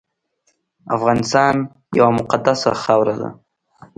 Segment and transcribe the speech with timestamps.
[0.95, 1.55] افغانستان
[1.99, 3.29] یوه مقدسه خاوره ده